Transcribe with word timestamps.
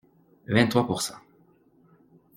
Vingt-trois 0.47 0.87
pour 0.87 0.99
cent. 1.03 1.13